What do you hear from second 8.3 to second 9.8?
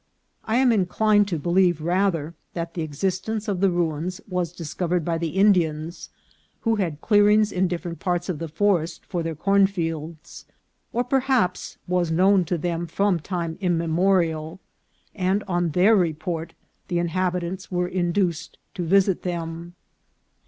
the forest for their corn